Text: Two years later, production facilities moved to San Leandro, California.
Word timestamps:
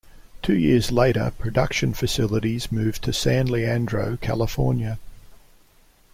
Two 0.41 0.57
years 0.57 0.91
later, 0.91 1.31
production 1.37 1.93
facilities 1.93 2.71
moved 2.71 3.03
to 3.03 3.13
San 3.13 3.45
Leandro, 3.45 4.17
California. 4.19 4.97